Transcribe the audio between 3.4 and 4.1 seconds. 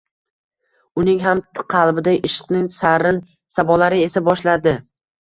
sabolari